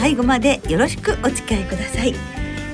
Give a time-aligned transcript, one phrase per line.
[0.00, 2.14] 最後までよろしくお付き合いください。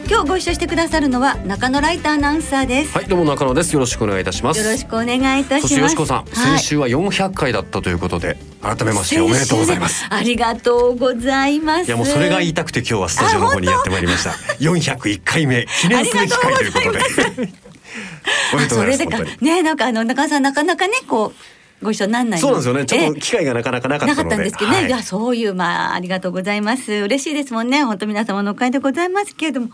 [0.09, 2.93] 今日ご一緒してくださるのは中野ライターアナウンサーです。
[2.93, 3.75] はいどうも中野です。
[3.75, 4.61] よろしくお願いいたします。
[4.61, 5.75] よろしくお願いいたします。
[5.75, 6.59] よしこさん、はい。
[6.59, 10.07] 先週は400回だったということで改めましておめでとうございます。
[10.09, 11.89] ありがとうございます。
[11.89, 14.31] いやもうそれが言いたくて今日はスタジオの方にやってまいりました。
[14.63, 17.01] 401回目記念すべき回ということで。
[18.55, 19.25] おめでとうございますあそれでか。
[19.41, 22.47] ねなんかあの中野さんなかなかねこうご一緒になんないの？
[22.47, 22.87] そうなんですよね。
[22.87, 24.87] ちょっえと機会がなかなかなかったんですけどね、はい。
[24.87, 26.93] い、やそういうまあありがとうございます。
[26.93, 27.85] 嬉しいですもんね。
[27.85, 29.69] 本当皆様のおかげでございますけれども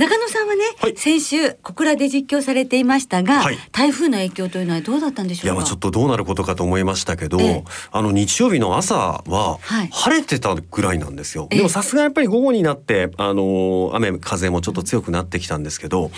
[0.00, 0.96] 中野さんはね、はい。
[0.96, 3.58] 先週小倉で実況されていましたが、はい。
[3.70, 5.46] 台風の影響というのはどうだったんでしょうか？
[5.48, 7.64] いやまあちょっとどうなることかと思いましたけど、ええ。
[7.92, 9.90] あの日曜日の朝ははい。
[9.92, 11.48] 晴れてたぐらいなんですよ。
[11.50, 11.58] ええ。
[11.58, 16.10] でもさすがやっぱり午後になってあの雨風もちょっと強くなってきたんですけど、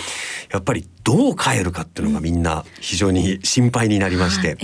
[0.52, 4.58] やっぱりどう帰るかっていうのがみんな非常に心配になりまして、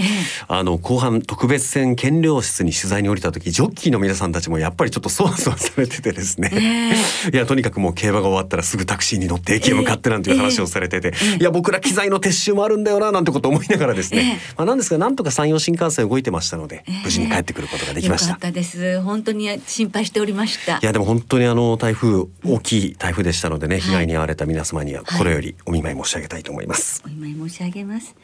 [0.47, 6.95] あの後半特別戦検量室に取材に降りた時ジョッキーの皆さんたちもやっぱりちょっとそわそわされててですね、
[7.33, 18.29] いやとにかくもう競馬が終わったらすぐタクシーに乗って駅へ向かってなんていう話をされてて、いや僕ら機材の撤収もあるんだよななんてこと思いながらですね、まあなんですがなんとか山陽新幹線動いてましたので、無事に帰ってくることができました。
[18.29, 18.41] よかっ。
[18.41, 19.01] たです。
[19.01, 20.79] 本当に心配しておりました。
[20.79, 25.19] いやでも本当にあの台風大きい台風でしたのでね、被害に遭われた皆様にははい。
[25.19, 27.03] 心よりお見舞い申し上げたいと思います。
[27.07, 28.15] お見舞い申し上げます。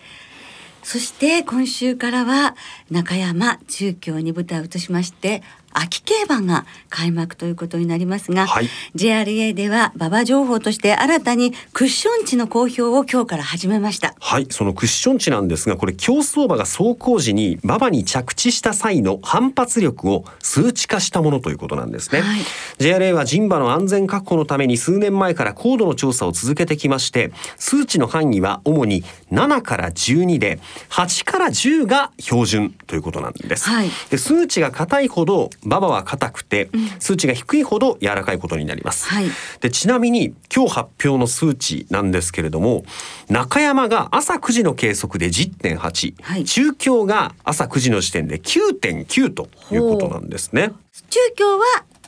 [0.83, 2.57] そして今週からは
[2.91, 5.43] 中山中京に舞台を移しまして
[5.75, 14.15] 秋競馬が開幕ということになりますが、はい JRA では馬場情報として新たにクッション値の公表を今日から始めました。
[14.21, 22.21] はい、そのクッション値なんですが、これ競走馬が走行時に馬場に着地した際の反発力を数値化したものということなんですね。
[22.21, 22.41] はい
[22.79, 30.61] JRA は人馬の安全確保のために数年前から高度の調査を続けてきまして、数値の範囲は主に7から12で、
[30.91, 33.69] 8から10が標準ということなんです。
[33.69, 39.09] はいで数値が硬いほど馬場は硬くて、数値が低いほど柔らかいことになります。
[39.09, 39.27] はい。
[39.61, 42.85] でちなみに今日発表の数値なんですけれども
[43.29, 46.45] 中山が朝9時の計測で10.8、はい。
[46.45, 50.73] 中京が朝9時の時点で9.9ということなんですね。
[51.11, 51.65] 中京は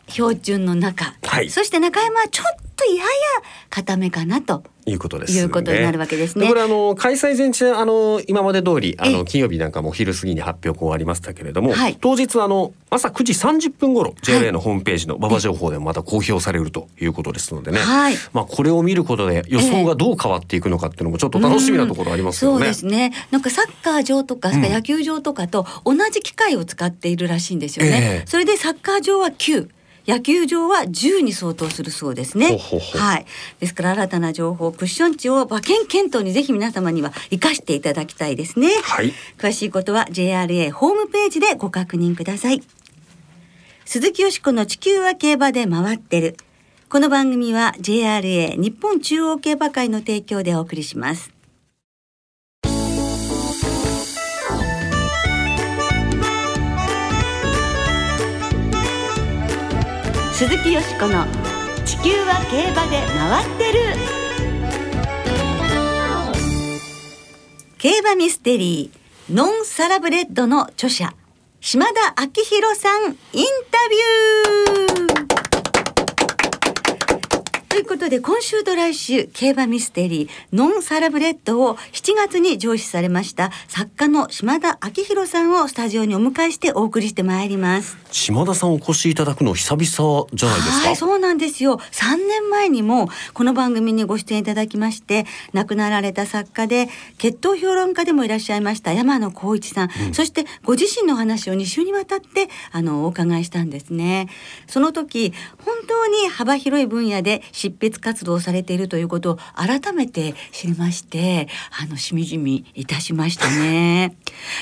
[0.08, 1.50] 標準の中、はい。
[1.50, 3.08] そして中山はちょっとやや
[3.70, 4.62] 固めかなと。
[4.86, 5.40] いうことです、ね。
[5.40, 17.78] いうことになるわけですねでこれあの開催前日あの今まで通りあええの金曜日なんかも昼過ぎに発表こうありましたけれども、はい当日あの朝9時30分頃 JRA のホームページの馬場情報でもまた公表されるということですのでね。
[17.78, 22.58] はいまあこれを見ることで予想がどう変わっていくのかっていうのもちょっと楽しみなところありますよね。
[22.58, 23.12] そうですね。
[23.32, 27.90] なんかサッカー場とか、うん野球場とかと同じ機械を使っているらしいんですよね。
[27.92, 29.68] ええそれでサッカー場は9。
[30.06, 32.56] 野球場は10に相当するそうですね。
[32.58, 33.26] ほうほはい。
[33.58, 38.68] ですから新たな情報、クッション値を馬券検討にぜひ皆様には生かしていただきたいですね。
[38.82, 39.12] はい。
[39.36, 42.62] 詳しいことは JRA ホームページでご確認ください。
[43.84, 46.36] 鈴木よしこの地球は競馬で回ってる。
[46.88, 51.35] この番組は JRA 日本中央競馬会の提供でお送りします。
[60.36, 61.24] 鈴木よしこの
[61.86, 63.80] 地球は競馬で回ってる。
[67.78, 71.14] 競馬ミステリーノンサラブレッドの著者
[71.62, 73.16] 島田昭弘さんイン
[73.70, 75.35] タビュー。
[77.76, 87.98] ということで今週と来週競馬ミステリーノンサラブレッドを7月に上梓されました作家の島田昭弘さんをスタジオにお迎えしてお送りしてまいります。
[88.10, 90.86] 島田さんお越しいただくの久々じゃないですか？
[90.86, 91.78] はい、そうなんですよ。
[91.92, 104.28] 3年前にもこの番組にご出演いただきまして、亡くなられた作家で血統評論家でもいらっしゃいました山野光一さん、そしてご自身の話を2週にわたってあのお伺いしたんですね。
[104.66, 111.48] その時本当に幅広い分野で執筆活動をされているということを改めて知りまして、
[111.82, 114.16] あのしみじみいたしましたね。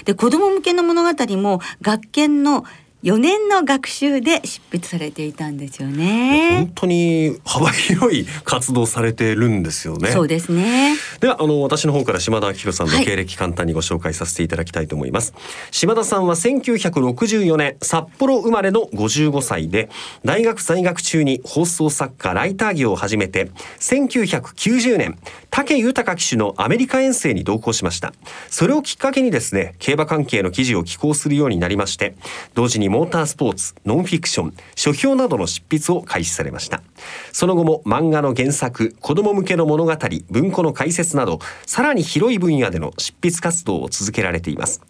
[0.04, 2.64] で子供向けの物語も学研の
[3.04, 6.72] 4年の学習で執筆されていたんですよ本ね。
[6.74, 10.10] 当に幅広い活動されてるんですよね。
[10.10, 10.96] そうですね。
[11.20, 19.88] ではあの私の方から島田明宏さんの経歴簡単にご紹介させていただきたいと思います、はい、島田さんは1964年札幌生まれの55歳で
[20.24, 23.50] 大学在学中に放送作家ライター業を始めて
[23.80, 25.18] 1990年
[25.54, 28.12] 武豊騎手のアメリカ遠征に同行しました。
[28.50, 32.16] それをきっかけにですね競馬関係の記事を寄稿するようになりまして
[32.54, 36.82] 同時にモータースポーツノンフィクション書評などの執筆を開始されました。
[37.30, 39.96] その後も漫画の原作子供向けの物語
[40.28, 44.82] 文庫の解説などさらに広い分野での執筆活動を続けられています。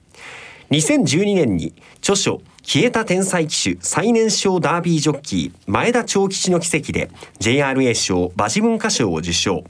[0.70, 9.64] 2012年に著書消えた天才騎手最年少ダービージョッキー前田長吉の奇跡で JRA 賞馬事文化賞を受賞。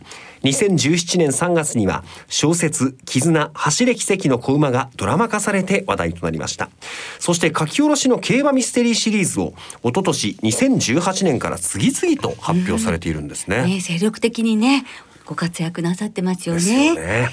[0.45, 6.71] 2017年3月には小説絆走れ奇跡の子馬がドラマ化されて話題となりました
[7.19, 14.85] そして書き下ろしの競馬ミステリーシリーズを一昨年2018年から次々と発表されているんですねね精力的にね
[15.25, 16.95] ご活躍なさってますよね。
[16.95, 17.29] ね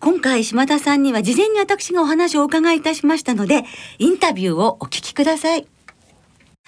[0.00, 3.64] 今回島田さんには事前に私がお話をお伺いいたしましたので
[3.98, 5.66] インタビューをお聞きください。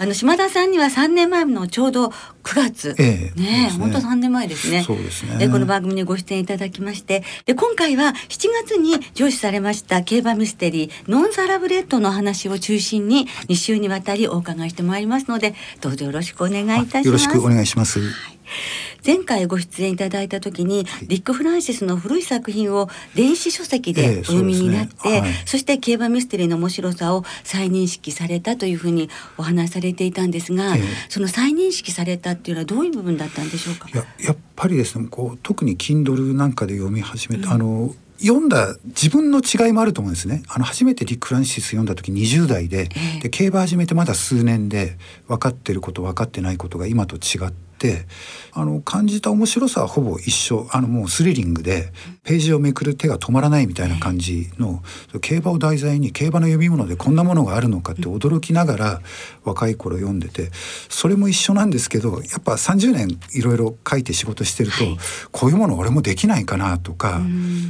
[0.01, 2.07] あの島田さんには3年前のちょうど
[2.45, 4.85] 9月、ええ、ね本当3年前ですね。
[4.85, 5.49] そうですね。
[5.49, 17.07] この番組にご出演いただきまして、で今回は7月に上司されました競馬ミステリーノンサラブレッドの話を中心に2週にわたりお伺いしてまいりますので、どうぞよろしくお願いいたします。
[17.07, 18.01] よろしくお願いします。
[18.01, 18.38] はい
[19.05, 33.89] 前回ご出演いただいた時に、はい、リック・フランシスの古い作品を電子書籍でお読みになって、えーそねはい、そして競馬ミステリーの面白さを再認識されたというふうにお話されていたんですが、えー、その再認識されたっていうのはどういう部分だったんでしょうか？
[33.95, 40.43] ややっぱりですねこう特に Kindle なんかで読み始めた、うん、あの読んだ自分の違いもあると思うんですね。
[40.49, 44.99] あの初めてリック・フランシス読んだ時20代でえー、で競馬始めてまだ数年で
[45.29, 48.07] 分かってること分かってないことが今と違ってって
[48.53, 50.67] あの感じた面白さはほぼ一緒。
[50.73, 51.93] あのもうスリリングで
[52.25, 54.83] ページをめくる手が止まらないみたいな感じの
[55.21, 59.01] 競馬を題材に競馬の読み物でこんなものがあるのかって驚きながら
[59.45, 60.51] 若い頃読んでて
[60.89, 64.99] それも一緒なんですけどやっぱ30年いろいろ書いて仕事してると、はい、
[65.31, 67.21] こういうもの俺もできないかなとか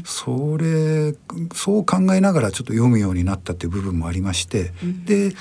[0.05, 1.15] それ
[1.55, 4.73] そう考えながらちょっと読むようになったっていう部分もありまして
[5.05, 5.33] で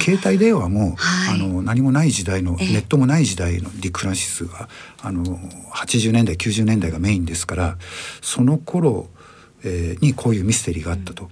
[0.00, 4.68] 携帯電話も、はい、あの何もない時代のネットもない時代のリクフランシスが
[5.02, 5.24] あの
[5.72, 7.78] 80年代90年代がメインですから
[8.22, 9.08] その頃、
[9.64, 11.28] えー、にこういうミステリーがあったと。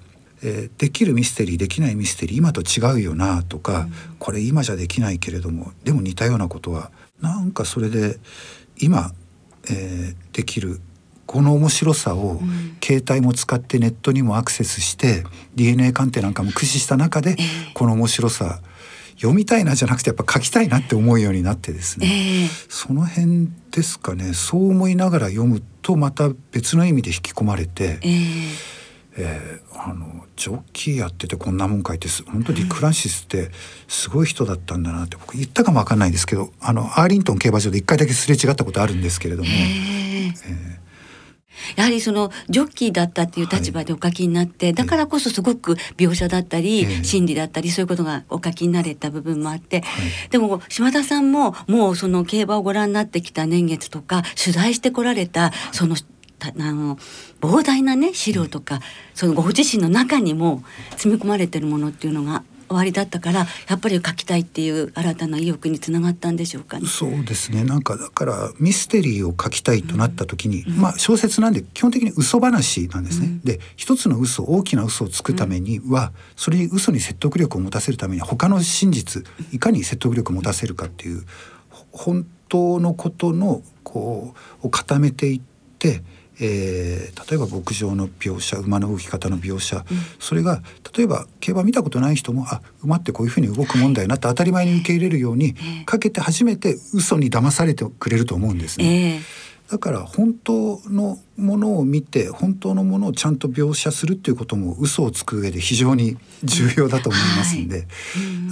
[0.47, 6.91] えー、できるミステリーできないミステリー今と違うよなとか、うん、これ今じゃできないけれどもでも似たようなことは
[7.23, 8.19] なんかそれで
[8.79, 9.12] 今、
[9.71, 10.82] えー、できる
[11.25, 12.41] この面白さを
[12.82, 15.25] 携帯も使ってネットにもアクセスして
[15.55, 17.37] DNA 鑑定なんかも駆使した中で
[17.73, 18.74] この面白さ、えー
[19.16, 24.34] 読みたいなじゃなくてやっぱ書きたいなって思うようになってですね、えー、その辺ですかね。
[24.34, 27.99] そう思いながら読むとまた別の意味で引き込まれて。
[28.02, 28.75] えー
[29.16, 33.50] えー、あのジョッキーやっててこんなもん書いて本当にクランシスって
[33.87, 39.49] すごい人だったんだなって僕言ったかも分かんないですけどあのアーリントン競馬場で一回だけすれ違ったことあるんですけれども。
[39.49, 40.84] えー、えー
[41.77, 55.97] やはりそのジョッキーだったっていう立場でお書きになって、はい、だからこそすごく描写だったり、えー、心理だったりそういうことがお書きになれた部分もあって、はい、でも島田さんももうその競馬をご覧になってきた年月とか取材してこられたその
[56.59, 56.97] あの
[57.41, 58.81] 膨大なね資料とか、
[59.15, 66.87] そのご自身の中にも詰め込まれてるものっていうのが終わりだったからやっぱり書きたいっていう新たな意欲につながったんでしょうかね。
[66.87, 73.26] そうですねなんかだからミステリーを書きたいとなった時に、うん、まあ小説なんで基本的に嘘話なんですね。
[73.26, 81.25] うん、で一つの嘘大きな嘘をつくためには、それに嘘に説得力を持たせるためには他の真実いかに説得力を持たせるかっていう
[81.90, 85.40] 本当のことのこうを固めていっ
[85.78, 86.02] て。
[86.41, 89.85] えー、例えば牧場の描写馬の動き方の描写、うん、
[90.19, 90.62] それが
[90.97, 99.17] 例えば競馬見たことない人もあ馬ってこういうふうに動くもんだよなって当たり前に受け入れるようにかけて初めて嘘に騙されてくれると思うんですね。
[99.17, 107.87] えー、だから本当のものを見て本当のものをちゃんと描写するっていうことも嘘をつく上で非常に重要だと思いますんで、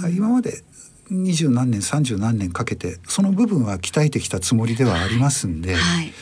[0.01, 0.63] はい、今まで
[1.09, 5.75] 二十何年三十何年かけてその部分は鍛えてきたつもりではありますんで。
[5.75, 6.13] はい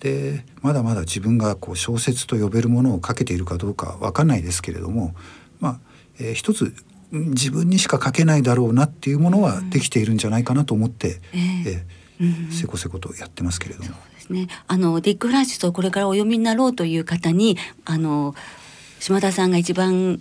[0.00, 5.14] でまだまだ自分がこう小説と呼べるものを書けているかどうかわかんないですけれども
[5.60, 5.80] まあ、
[6.20, 6.74] えー、一つ
[7.10, 13.90] 自分にしか書けないだろうなっていうものはできているんじゃないかなと思って、うん、えー、せこせことやってますけれども。
[14.30, 18.34] ね、あのディック・フランシスをこれからお読みになろうという方にあの
[19.00, 20.20] 島田さんが一番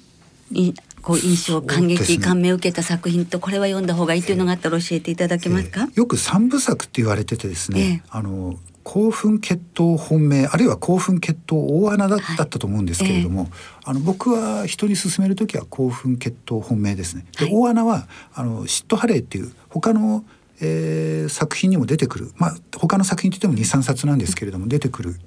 [1.01, 8.55] こう印象感激、ね、感銘を受けた作品とこれは読んだ方がいいというのがあったら教えていただけますか、えー、よく三部作って言われててですね、えー、あの
[8.88, 13.50] 興奮血統本命あるいは興奮血統大穴だったと思うんですけれども、はい。
[13.50, 17.25] えー、あの僕は人に勧める時は興奮血統本命ですね。
[17.38, 20.24] で、はい、大穴はあの嫉妬ハレーっていう他の、
[20.62, 25.20] えー、作品にも出てくるまあ他の作品といっても23冊なんですけれども出てくる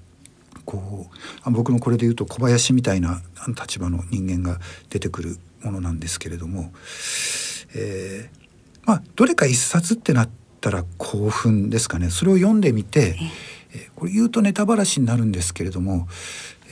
[0.64, 1.10] こ
[1.46, 6.72] う僕のこれで言うと小林みたいな立場の人間が出てくるものなんですけれども、
[7.74, 12.10] えー、まあどれか一冊ってなったら興奮ですかね。
[12.10, 13.16] それを読んでみて、
[13.72, 16.08] えこれ言うとネタばらしになるんですけれども、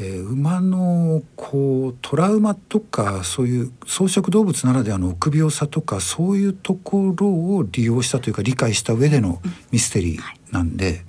[0.01, 9.41] えー、馬のこうトラウマとかそういう草食動物ならではの臆病さとかそういうところを利用したというか理解した上での
[9.71, 10.21] ミステリー
[10.53, 11.05] なんで、うんはい、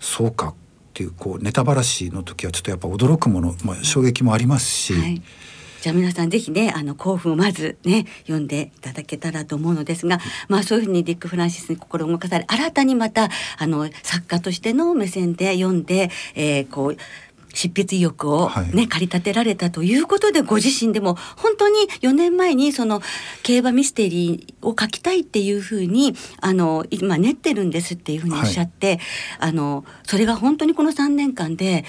[0.00, 0.54] そうかっ
[0.94, 4.94] ていうこうネタばらしの時はちょっとやっぱ驚くもの、まあ、衝撃もありますし。
[4.94, 5.22] はい
[5.86, 16.96] じゃあ皆さんぜひねあの興奮をまずね読んでいただけたらと思うのですが、まあそういうふうにディック・フランシスに心動かされ新たにまたあの作家としての目線で読んで、えー、こう
[17.56, 23.00] 執筆意欲をね、はい、駆り立てられたということでご自身でも本当に4年前にその
[23.42, 28.98] 競馬ミステリーを書きたいっていうふうにあの今練ってるんですっていうふうにおっしゃって、はい、
[29.50, 31.84] あのそれが本当にこの3年間で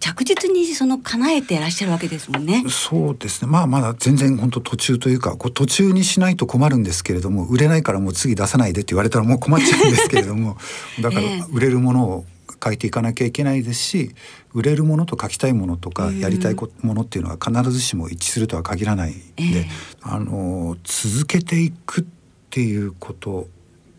[0.00, 2.64] 着実にその叶えていらっしゃるわけですもんね。
[2.68, 3.50] そうですね。
[3.50, 10.56] まあまだ全然本当途中というか、こう途中にしないと困るんですけれども、売れないからもう次出さないでって言われたらもう困っちゃうんですけれども、
[11.00, 11.22] だから
[11.52, 12.24] 売れるものを
[12.62, 14.14] 書いていかなきゃいけないですし、
[14.52, 19.68] 売れるものと書きたいものとかやりたいものっていうのは必ずしも一致するとは限らないんで、えー、
[20.02, 22.04] あの続けていくっ
[22.50, 23.48] ていうこと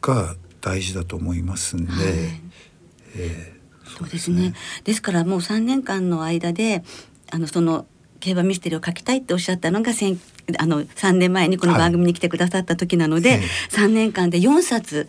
[0.02, 1.92] が大事だと思いますんで。
[1.92, 2.04] はい、
[3.16, 4.54] えーそうですね。
[4.84, 6.84] ですからもう3年間の間で
[7.32, 7.88] あのその
[8.20, 9.94] 競馬ミステリーを書きたいっておっしゃったのが
[10.58, 13.40] あの3年前にこの番組に来てくださった時なので、はい、
[13.70, 15.08] 3年間で4冊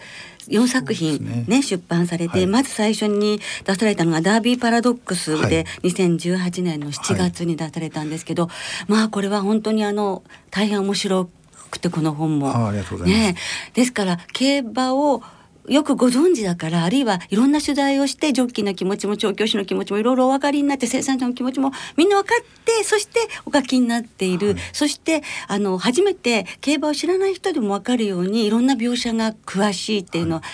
[0.48, 1.62] 4作品ね、ね。
[1.62, 8.48] 出版されて、はい、まず最初に出されたのが「ダービーパラドックス」で2018年の7月に出されたんですけど、は
[8.88, 11.28] い、まあこれは本当にあの大変面白
[11.70, 12.72] くてこの本も。
[13.04, 13.36] ね、
[13.74, 15.22] ですから競馬を
[15.70, 30.50] よくご存知だからあるいはいろんな取材をしてジョッキーの気持ちも調教師の気持ちもいろいろお分かりになって生産者の気持ちもみんな分かってそしてお書きになっている、はい、そしてあの初めて競馬を知らない人でも分かるようにいろんな描写が詳しいっていうのは、はい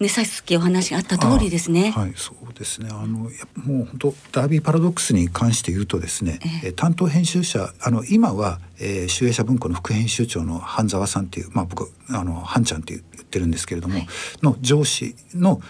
[0.00, 1.90] ね、さっきお話があった通りですね。
[1.90, 2.88] はい、そうですね。
[2.90, 14.06] あのもう本当ダービーパラドックスに関して言うとですね、えー、担当編集者あの今は、えー、集英社文庫の副編集長の半沢さんっていうまあ僕あの半ちゃんっていうってるんですけれども、はい、
[14.42, 15.60] の上司の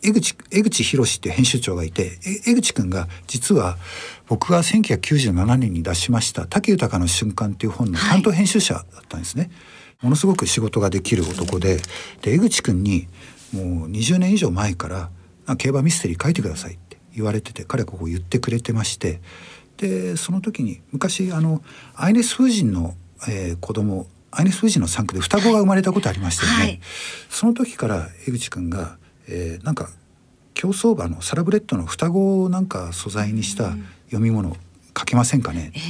[0.00, 3.76] 江口江口博っていう編集長がいて江口君が実は
[4.28, 9.42] 僕が1997年に出しました「武豊の瞬間」っていう本の担当編集者だったんですね。
[9.42, 9.50] はい、
[10.02, 11.80] ものすごく仕事ができる男で
[12.22, 13.08] で江口君に
[13.52, 15.10] もう20年以上前から
[15.56, 19.20] 「競馬ミステリー書いてください」って言われてて彼がここ言ってくれてまして
[19.78, 21.62] でその時に昔あの
[21.94, 22.94] アイネス風神の、
[23.28, 26.80] えー、子供アイネス・フジの産区で双子が生まれたことありましたよね、はい、
[27.30, 29.88] その時から江口君が、えー、なんか
[30.54, 33.70] 競走馬のサラブレッドの双子をなんか素材にした
[34.06, 34.56] 読み物
[34.96, 35.84] 書けませんかね、えー、っ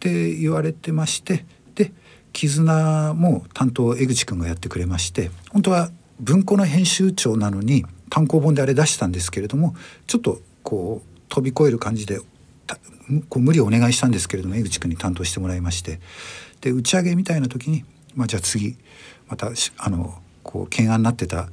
[0.00, 1.92] て言われてましてで
[2.32, 9.74] 絆も担当江口君がやってくれまして本当は文庫の編集長なのに単行本であれ出したんですけれども
[10.06, 12.20] ちょっとこう飛び越える感じで
[13.28, 16.00] こう無理をお願いしたんですけれども江口君に担当してもらいまして
[16.60, 17.84] で打ち上げみたいな時に、
[18.14, 18.76] まあ、じゃあ次
[19.28, 21.48] またあのこう懸案になってた、うん、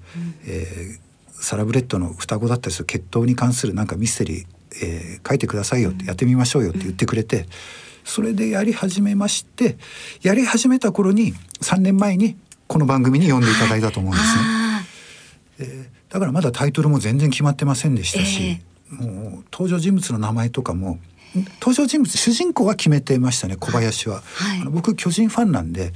[0.47, 0.99] えー、
[1.31, 4.45] サラブレッドの双子だったりする血統に関するなんかミステリー、
[4.81, 7.45] えー、書いてくださいよってやってみましょうよって言ってくれて、うん、
[8.05, 9.77] それでやり始めまして
[10.21, 14.54] やり始めた頃に3年前にこの番組に呼んでいただいたと思うんですね。
[15.59, 18.59] えー、だからまだタイトルも全然決まってませんでしたし、
[18.91, 20.99] えー、もう登場人物の名前とかも
[21.59, 25.93] 登場人物主人公は決めてましたね小林は、はい、あの僕巨人ファンなんでで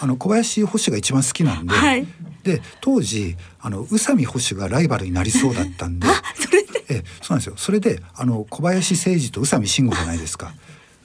[0.00, 2.06] あの小林捕手が一番好きなんで、はい、
[2.44, 6.06] で当時あの宇佐美捕手がライバルになりそうだったんで
[6.90, 7.54] えそうなんですよ。
[7.56, 10.52] それであの小林誠司と宇佐美慎吾じゃないですか。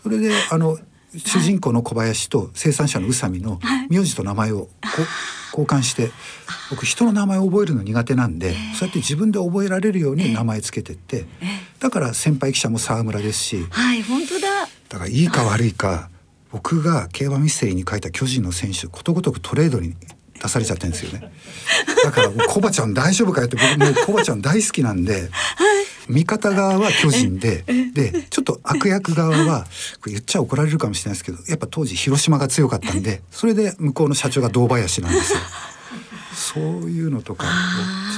[0.04, 0.78] それであの
[1.16, 4.68] 主人公の小林と生産者の宇佐美の名字と名前を
[5.56, 6.12] 交換して
[6.70, 11.26] 僕人の名前を覚えるの苦手なんでそうやって自分で覚えられるように名前つけてって
[11.80, 14.48] だから先輩記者も沢村ですしはい本当だ。
[14.90, 16.10] だからいいか悪いか
[16.52, 19.96] 僕が競馬ミステリーに書いた巨人の選手ことごとくトレードに
[20.42, 21.32] 出されちゃってるんですよね。
[22.04, 25.30] だからコバちゃん大丈夫かよって僕もうコバちゃん大好きなんで、
[26.08, 29.66] 味方側は巨人ででちょっと悪役側は
[30.02, 35.40] これ言っちゃ怒られるかもしれないですけどやっぱ当時広島が強かったんでそれで向こうの社長が堂林なんですよ。
[36.34, 37.46] そういうのとか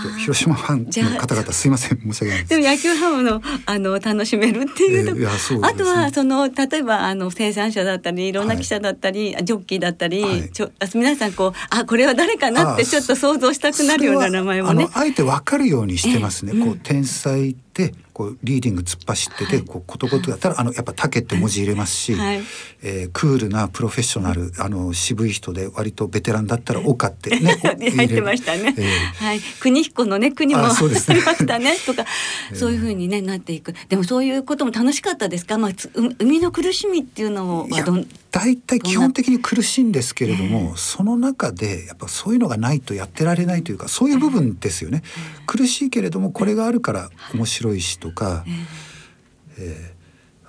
[0.01, 2.49] ちょっと広島ファンの方々すいません申し訳ないです。
[2.49, 5.17] でも野球ハムのあの楽しめるっていうとこ。
[5.19, 5.67] えーね。
[5.67, 8.31] あとはその例えばあの生産者だったりい。
[8.33, 10.49] ろんなはい記者だったり、ジョッキーだったり、はい。
[10.51, 14.85] ちょあ皆さんこうあこれは誰かなってあちょっと想像したくなるような名前もね。
[14.85, 16.53] あのあえて分かるようにしてますね。
[16.55, 16.61] ええ。
[16.61, 19.65] こう天才でこうリーディング突っ走ってて、はい。
[19.65, 22.41] こうことごとだったらあのやっぱ竹って文字入れますし、はい。
[22.81, 28.73] えークールなプロフェッショナルあの渋い人で割とベテランだったら岡ってね お入ってましたね。
[28.75, 28.83] え
[29.21, 31.17] えはい、国彦のね国もああそうですね。
[31.17, 33.75] りましたね とか、ええそういう風にねなっていく。
[33.87, 35.59] でもそういうことも楽しかったですか？
[35.59, 45.01] まあ生みの苦しみっていうのはどん大体基本的に苦しいんですけれどえも、その中でやっぱそういうのがないとやってられないというかそういう部分ですよね。
[45.45, 48.45] 苦しいけれどもこれがあるから面白いしとか。
[49.57, 49.97] えー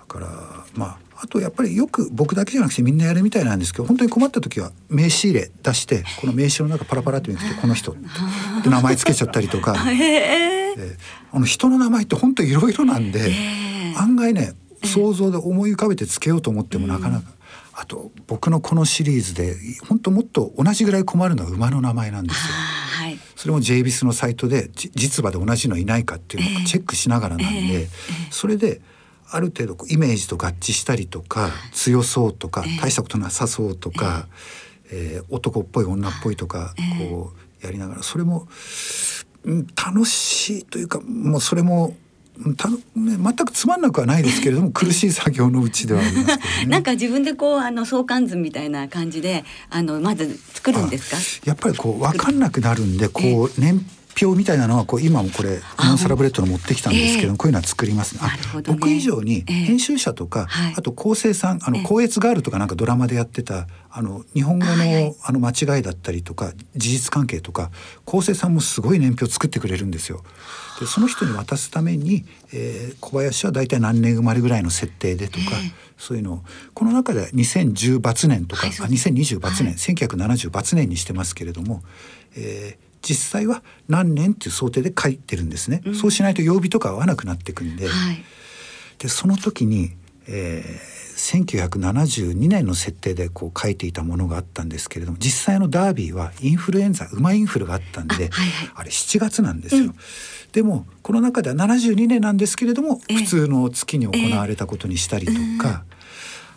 [0.09, 0.29] だから
[0.75, 7.95] まああとやっぱりよく僕だけじゃなくてみんなやるみたいなんですけど本当に困った時は名刺入れ出してこの名刺の中パラパラって見てこの人っ
[8.63, 10.97] て名前つけちゃったりとか、 へええ。
[11.33, 14.55] ーあの人の名前って本当いろいろなんで、え案外ね
[14.85, 17.31] 想像で思い浮かべてつけようと思ってもなかなか、
[17.75, 19.57] あと僕のこのシリーズで
[19.89, 22.53] 本当もっと同じぐらい困るのは馬の名前なんですよ。
[22.53, 23.19] はい。
[23.37, 27.89] それも j ビスのサイトでじ実馬で同じのいないかっていうのをチェックしながらなんで、ええ
[28.31, 28.81] それで
[29.31, 32.79] ある程度イメージと合致したりとか強そうとかええ。
[32.81, 34.27] 大したことなさそうとか、
[34.91, 37.09] えー男っぽい女っぽいとかええ。
[37.11, 38.49] こうやりながらそれも、
[39.45, 42.08] うん、楽しいというかもうそれも、うん
[42.57, 46.39] たね、全くつまんなくはないですけれども 苦しい作業のうちではありますね。
[46.67, 51.51] なんか自分でこうあの相関図みたいな感じであのまず作るんですか？
[51.51, 53.85] やっぱりこう分かんなくなるんでこう年
[54.25, 57.37] 表みたいなのはこう今もこれあノンサラブレッドの持ってきたんですけどええ。
[57.37, 58.17] こういうのは作ります。
[58.17, 58.23] ね。
[58.23, 58.63] ね。
[58.67, 59.53] 僕以上にええ。
[59.53, 60.75] 編集者とかはい。
[60.77, 61.83] あと構成さんあのええ。
[61.83, 67.71] 光悦ガールとかなんかドラマでやってたあの日本語のあの間違いだったりとか事実関係とか
[68.05, 70.23] 構成さんもすごい年表作ってくれるんですよ。
[70.81, 75.73] でその人に渡すために、えー小林は大体何年生まれぐらいの設定でとか、ええ。
[75.97, 76.45] そういうのを
[76.75, 79.77] この中では2010バツ年とか、はいあ2020バツ年、はい。
[79.77, 81.83] 1970バツ年にしてますけれども、
[82.37, 88.25] えー実際は何年っていう想定で書いてるんですね、そうしないと曜日とか合わなくなってくんで,、はい。
[88.99, 89.93] でその時に、
[90.27, 98.71] えー1972年の設定でこう書いていたものがあったんですけれども実際のダービーはインフルエンザ馬インフルがあったんであはいはい。
[98.77, 99.95] あれ7月なんですよ。
[100.53, 103.17] でもこの中では72年なんですけれどもええ。
[103.17, 105.85] 普通の月に行われたことにしたりとか、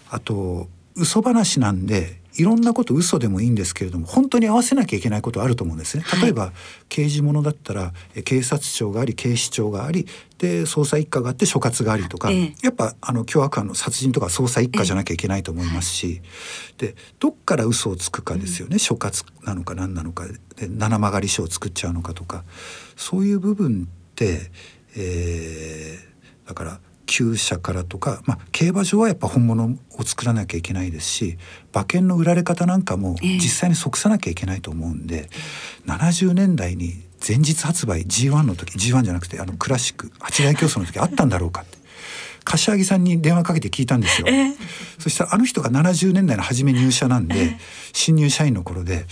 [0.10, 6.04] あと嘘話なんでいろんなこと嘘でもいいんですけれども本当に合わせなきゃいけないことあると思うんですね。
[6.22, 6.54] 例えば、
[6.89, 12.56] 刑事ものだったらえ警察庁があり警視庁がありで捜査一課があって所轄がありとか、ええ。
[12.63, 16.22] やっぱあの凶悪犯の殺人とか捜査一課じゃなきゃいけないと思いますし、
[16.78, 22.44] でどっから嘘をつくかですよね、所轄なのか何なのかで七曲り書を作っちゃうのかとか。
[22.96, 24.52] そういう部分って、
[24.96, 26.12] えー
[26.52, 26.80] だから
[27.19, 31.38] 厩舎からとか、まあ、競馬場はやっぱ本物を作らなきゃいけないですし
[31.74, 33.34] 馬券の売られ方なんかもええ。
[33.36, 35.30] 実際に即さなきゃいけないと思うんで、
[35.86, 41.78] 70年代に前日発売 G1 の時 G1 じゃなくてあのクラシック八大競争の時あったんだろうかって
[42.43, 44.27] 柏木さんに電話かけて聞いたんですよ。
[44.27, 44.54] え
[44.99, 47.58] そしたらあの人が70年代の初め入社なんで
[47.91, 49.06] 新入社員の頃で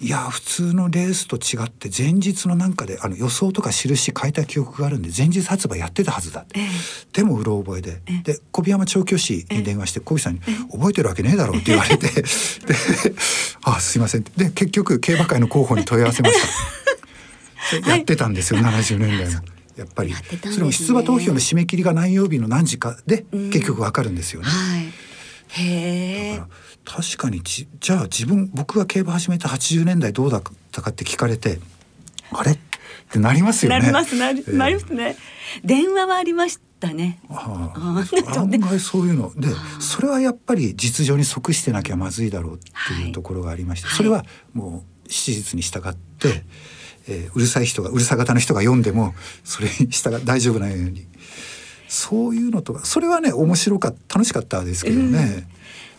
[0.00, 6.58] いや普通のレースと違って前日のなんかであの予想とか印変えた記憶があるんで前日発売やってたはずだって。
[6.58, 6.66] ええ。
[7.12, 8.00] でもうろ覚えで。
[8.24, 10.40] で小檜山調教師に電話して小檜さんに
[10.72, 12.08] 「覚えてるわけねえだろ」って言われて。
[12.10, 12.24] で
[13.62, 17.80] 「あすいません」で結局競馬会の候補に問い合わせました。
[17.80, 19.40] で やってたんですよ、70年代の。
[19.76, 20.16] やっぱりね
[20.52, 24.46] それも出馬投票の締め切りが何曜日の何時かでうん結局わかるんですよね。
[24.46, 24.84] はい。
[25.48, 26.42] へえだ。
[26.42, 26.48] か
[26.96, 31.58] ら確かにじじゃあ自分僕が競馬始めた80年代どうだったかって聞かれて
[32.32, 32.52] あれ？
[32.52, 32.58] っ
[33.12, 33.78] てなりますよね。
[33.80, 35.16] なりますなり、ええなりますね。
[35.64, 37.18] 電話はありましたね。
[37.28, 37.80] ああ
[38.40, 39.48] 案外そういうので
[39.80, 46.44] それはやっぱり実情に即してなきゃまずいだろうってはいいうところがありまして、はいそれはもう史実に従って、
[47.08, 51.06] えーうるさい人がうるさ型の人が読んでもそれに従大丈夫なように。
[51.90, 55.48] そういうのとかそれはね面白かった楽しかったですけどね。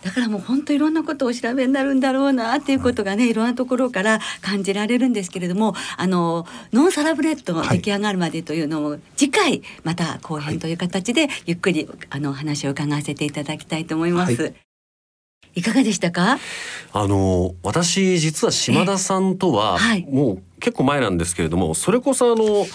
[0.02, 3.34] だからもう本当いろんなことをお調べになるんだろうなっていうことがね、い。
[3.34, 14.71] ろんなところから感じられるんですけれどもあのノンサラブレッドの出来上がるまでというのを次回また後編という形でゆっくりあのお話を伺わせていただきたいと思います。、はい
[15.62, 16.40] かがでしたか？
[16.94, 20.08] あの私実は島田さんとはえはい。
[20.10, 22.66] もう結構前なんですけれどもそれこそあの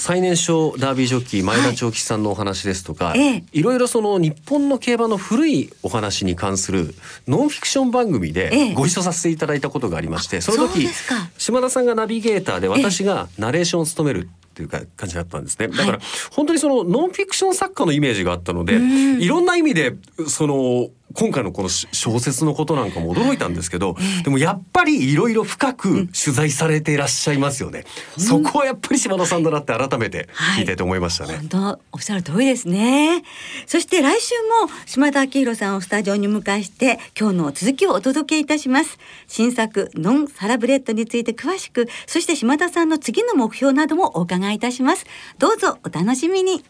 [0.00, 3.44] 最年少ダービージョッキー前田長吉さんのお話ですとか、ええ。
[3.52, 6.94] いろいろその日本の競馬の古いお話に関する
[7.26, 10.88] ノンフィクション番組えでえご一緒させていただいたことがありまして、その時
[11.36, 15.66] 島田さんがナビゲーターで私がナレーションを務めるっていうか感じだったんですね。
[15.66, 15.98] だから
[16.30, 19.20] 本当にそのノンフィクション作家のイメージがあったので、うん。
[19.20, 19.96] いろんな意味で
[20.28, 27.84] その今回のこのし小説のことなんかも驚いたんですけど、でもやっぱりいろいろ深く取材されていらっしゃいますよね。
[28.16, 31.36] そこはやっぱり島田さんだなって改めて聞いてて思いましたね。
[31.38, 33.22] 本当おっしゃる通りですね。
[33.66, 38.98] そして来週も島田明宏さんをスタジオにお迎えして今日の続きをお届けいたします。
[39.26, 45.06] 新作ノンサラブレッドについて詳しく、そして島田さんの次の目標などもお伺いいたします。
[45.38, 46.62] どうぞお楽しみに。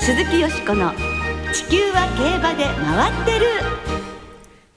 [0.00, 0.92] 鈴木淑子の
[1.54, 3.46] 地球は競馬で回ってる。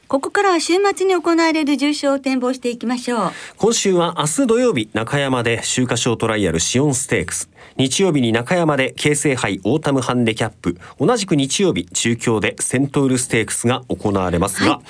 [0.08, 3.32] ここからは週末に行われる重賞を展望していきましょう。
[3.58, 14.84] 今週は明日土曜日中山で秋華賞トライアル紫苑ステークス日曜日に中山で京成杯オータムハンデキャップ同じく日曜日中京でセントウルステークスが行われますが、はい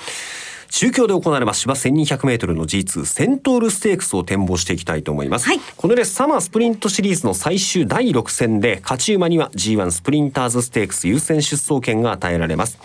[0.70, 5.60] 中京で行われます芝 1200m の G2 セントウルステークスを展望していきたいと思います、はい。
[5.76, 12.78] このレースサマースプリントシリーズの最終第6戦で勝ち馬には G1 スプリンターズステークス優先出走権が与えられます。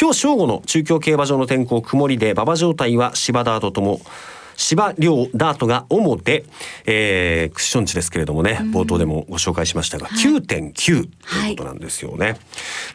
[0.00, 4.00] 今日正午の中京競馬場の天候曇りで馬場状態は芝ダートとも
[4.56, 6.44] 芝良ダートが重で、
[6.86, 12.36] えークッション値ですけれどもね、冒頭でもご紹介しましたが、9.9ということなんですよね。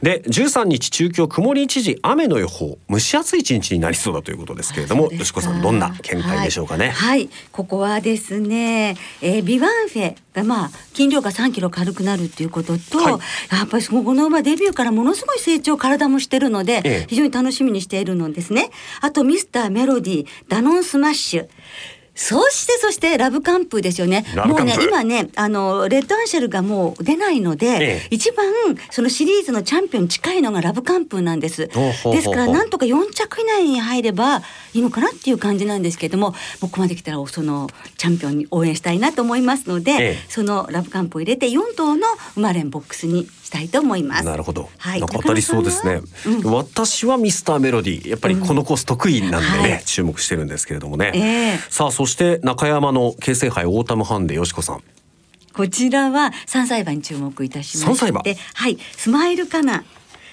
[0.02, 5.40] で13日中京曇り一時雨の予報蒸し暑い一日になりそうだということですけれどもそうですか。
[5.42, 6.90] よしこさんどんな見解でしょうかね。
[6.90, 7.30] はい、はい。
[7.52, 13.20] ここはですね、えービワンフェがまあ筋量が3キロ軽くなるっていうことと、はい
[13.52, 18.70] やっぱりそのこの馬デビューからものすごい成長体もしてるので、ええ非常に楽しみにしているのですね。
[19.02, 21.48] あとミスターメロディー、ダノンスマッシュ。
[22.22, 24.26] そしてそしてラブカンプーですよね。
[24.46, 28.46] もうね今ねあのレッドアンシェルがもう出ないので、ええ一番
[28.92, 31.70] そのシリーズのチャンピオンに近いのがラブカンプーなんです。
[31.70, 34.40] ですからなんとか4着以内に入れば
[34.74, 42.06] いいのかなっていう感じなんですけれどももうここまで来たらそのチャンピオンに応援したいなと思いますので、ええそのラブカンプを入れて4頭の
[42.36, 44.26] 馬連ボックスにしたいと思います。
[44.26, 45.00] なるほど、はい。
[45.00, 46.02] なんか当たりそうですね、
[46.44, 46.54] は？
[46.54, 49.84] 私はミスターメロディーやっぱりこのコース得意なんでね、はい。
[49.86, 51.20] 注目してるんですけれどもね、え
[51.56, 51.58] え。
[51.70, 54.84] さあそして中山の京成杯オータムハンデよしこさん。
[55.52, 58.22] こちらは三歳馬に注目いたしま三歳馬？
[58.22, 59.84] して、はい、スマイルカナ。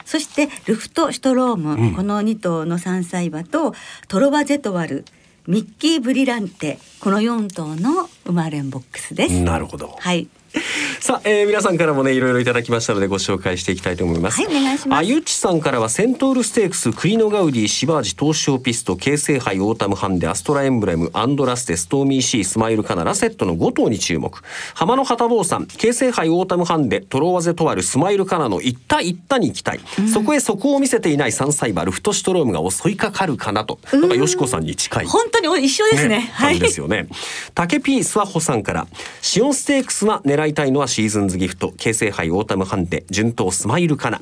[0.04, 1.94] そしてルフトシュトローム、うん。
[1.94, 3.74] この2頭の3歳馬と
[4.08, 5.04] トロワゼトワル
[5.46, 6.78] ミッキーブリランテ。
[7.00, 9.40] この4頭の馬連ボックスです。
[9.42, 9.96] なるほど。
[9.98, 10.28] はい。
[11.00, 14.42] さあ、えー皆さんからもねいろいろいただきましたのでご紹介していきたいと思います。
[14.42, 24.42] はいお願いしますあゆっちさんからはセントウルステークスクリノガウディーシヴァージトウショウピスト京成杯オータムハンデアストラエンブレムアンドラステストーミーシースマイルカナラセットの5頭に注目
[24.74, 36.30] 浜野旗坊さん京成杯オータムハンデトロワゼトワルスマイルカナの行った行ったに期待、そこへ底を見せていない3歳馬ルフトシュトロームが襲いかかるかなとなんか淑子さんに近い本当に一緒ですね。
[36.32, 36.58] はい。
[36.58, 37.08] ですよね。
[37.54, 38.86] 竹ピースワホさんから
[39.20, 44.20] 紫苑ステークスは狙いいたいのはシーズンズギフト京成杯オータムハンデ順当スマイルカナ。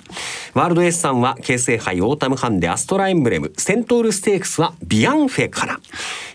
[0.55, 3.53] ワールドエースさんは京成杯オータムハンデアストラエンブレム。
[3.57, 5.81] セントウルステークスはビアンフェかな。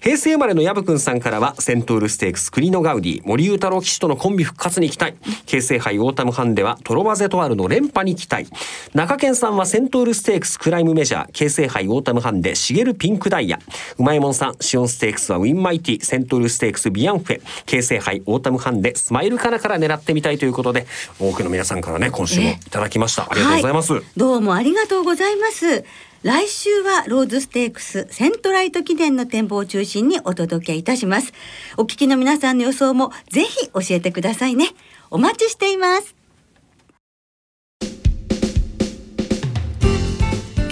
[0.02, 5.18] 平成生まれのヤブくんさんからはセントウルステークスクリノガウディー森裕太朗騎手とのコンビ復活に期待。
[5.46, 8.48] 京成杯オータムハンデはトロワゼトワルの連覇に期待。
[8.94, 11.32] 中堅さんはセントウルステークスクライムメジャー。
[11.32, 13.60] 京成杯オータムハンデシゲルピンクダイヤ。
[13.98, 16.04] うまいもんさん紫苑ステークスはウインマイティー。
[16.04, 17.42] セントウルステークスビアンフェ。
[17.66, 20.86] 京成杯オータムハンデスマイルカナから狙ってみたいということで
[21.20, 25.84] 多くの皆さんからね今週もいただきました、ありがとうございます、はいどうもありがとうございます。
[26.24, 31.32] 来週はローズステークスセントライト記念の展望を中心にお届けいたします。
[31.78, 34.68] お聞きの皆さんの予想もぜひ教えてくださいね。
[35.10, 36.19] お待ちしています。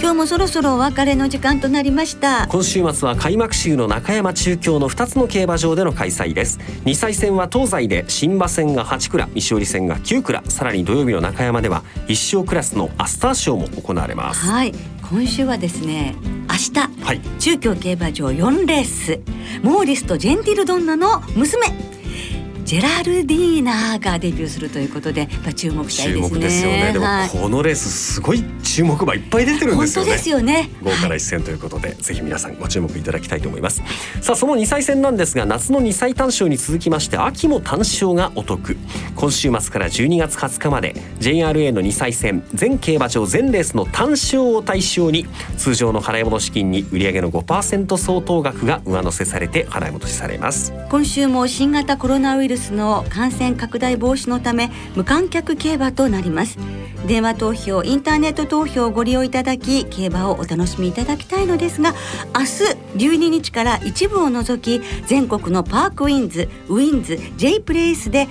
[0.08, 2.46] 今日もそろそろお別れの時間となりました。
[2.46, 6.58] 今週末は開幕週の中山中京の2つの競馬場での開催です。
[6.86, 14.46] 2歳戦は東西で新馬戦が8蔵未勝利戦が9蔵さらに土曜日の中山では一勝クラスのアスター賞も行われます。
[14.46, 14.72] はい、
[15.10, 16.16] 今週はですね、
[16.48, 17.20] 明日、はい。
[17.38, 19.20] 中京競馬場4レース、
[19.62, 21.97] モーリスとジェンティルドンナの娘。
[22.68, 26.28] ジェラルディーナがデビューするということで、やっぱ注目したいですね。
[26.28, 30.10] 注目ですよねでもはいこのレースすごい注注目馬いっぱい出てるんですよね。
[30.10, 30.70] 本当ですよね。
[30.82, 33.82] 豪華な一戦ということで、ぜひ皆さんご注目いただきたいと思います。
[34.20, 38.76] さあその2歳戦なんですが夏の2歳単勝に続きまして秋も単勝がお得。
[39.16, 45.26] 今週末から12月20日まで JRA の2歳戦全競馬場全レースの単勝を対象に
[45.56, 50.72] 通常の払い戻し金に売上の5%相当額が上乗せされて払い戻しされます。
[50.88, 56.58] 今週も新型コロナウイルスの感染拡大防止のため無観客競馬となります。
[57.06, 61.94] 電話投票インターネット投票をご利用いただき競馬をお楽しみいただきたいのですが
[62.34, 68.26] 明日12日から一部を除き全国のパークウィンズウィンズ J プレイスで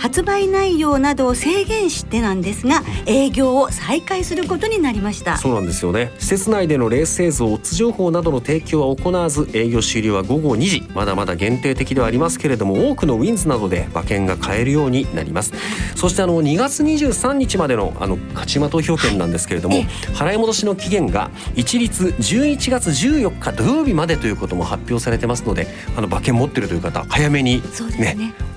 [0.00, 5.36] 発売内容などを制限してなんですが営業を再開することになりました。
[5.36, 6.10] そうなんですよね。
[6.18, 10.82] 施設内でのレース映像オッズ情報などの提供は行わず営業終了は午後2時。
[10.94, 15.52] まだまだ限定的ではありますけれども多くのウィンズなどで馬券が買えるようになります。
[15.94, 19.84] そしてあの2月23日までのあの勝ち馬投票権なんですけれども、
[20.14, 28.49] 払い戻しの期限が一律11月14日土曜日までということも発表されてますのであの馬券持ってるという方早めにそうですね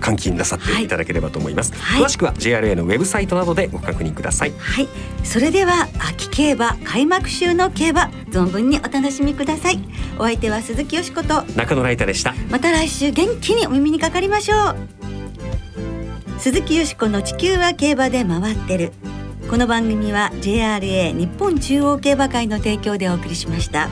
[0.00, 2.02] 換金なさっていただければと思います、はい。
[2.02, 4.52] 詳しくは JRA のウェブサイトなどでご確認ください。
[4.58, 4.88] はい、
[5.22, 9.80] それでは秋競馬開幕週の競馬存分にお楽しみください。
[10.18, 11.42] お相手は鈴木よしこと。
[11.56, 12.34] 中野ライタでした。
[12.50, 14.76] また来週元気にお耳にかかりましょう。
[16.38, 18.92] 鈴木よしこの地球は競馬で回ってる。
[19.48, 23.88] この番組は JRA 日本中央競馬会の提供でお送りしました。